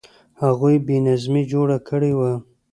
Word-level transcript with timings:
هغوی 0.41 0.75
بې 0.85 0.97
نظمي 1.07 1.43
جوړه 1.51 1.77
کړې 1.87 2.11
وه. 2.19 2.31